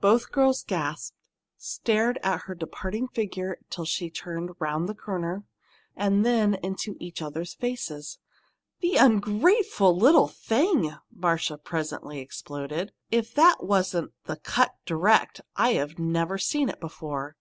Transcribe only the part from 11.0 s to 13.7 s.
Marcia presently exploded. "If that